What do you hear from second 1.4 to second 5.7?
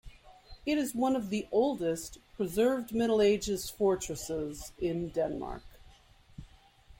oldest, preserved Middle Ages fortresses in Denmark.